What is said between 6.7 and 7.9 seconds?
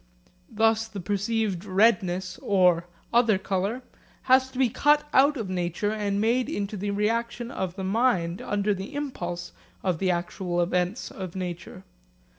the reaction of the